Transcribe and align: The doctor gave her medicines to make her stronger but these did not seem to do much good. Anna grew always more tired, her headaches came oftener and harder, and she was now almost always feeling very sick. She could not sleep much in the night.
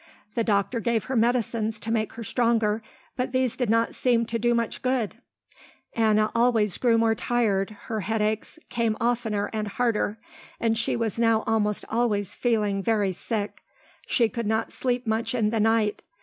The 0.33 0.43
doctor 0.43 0.79
gave 0.79 1.03
her 1.03 1.15
medicines 1.15 1.79
to 1.81 1.91
make 1.91 2.13
her 2.13 2.23
stronger 2.23 2.81
but 3.15 3.33
these 3.33 3.55
did 3.55 3.69
not 3.69 3.93
seem 3.93 4.25
to 4.25 4.39
do 4.39 4.55
much 4.55 4.81
good. 4.81 5.17
Anna 5.93 6.31
grew 6.33 6.41
always 6.41 6.83
more 6.83 7.13
tired, 7.13 7.77
her 7.81 7.99
headaches 7.99 8.57
came 8.67 8.97
oftener 8.99 9.51
and 9.53 9.67
harder, 9.67 10.17
and 10.59 10.75
she 10.75 10.95
was 10.95 11.19
now 11.19 11.43
almost 11.45 11.85
always 11.87 12.33
feeling 12.33 12.81
very 12.81 13.13
sick. 13.13 13.61
She 14.07 14.27
could 14.27 14.47
not 14.47 14.71
sleep 14.71 15.05
much 15.05 15.35
in 15.35 15.51
the 15.51 15.59
night. 15.59 16.01